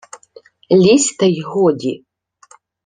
—Лізьте, 0.71 1.25
й 1.27 1.41
годі! 1.41 2.05